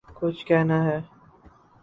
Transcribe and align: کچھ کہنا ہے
کچھ 0.17 0.41
کہنا 0.47 0.77
ہے 0.85 0.97